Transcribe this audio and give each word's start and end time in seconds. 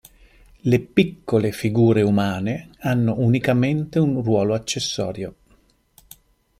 Le 0.61 0.79
piccole 0.79 1.51
figure 1.51 2.01
umane 2.01 2.69
hanno 2.79 3.19
unicamente 3.19 3.99
un 3.99 4.23
ruolo 4.23 4.55
accessorio. 4.55 5.35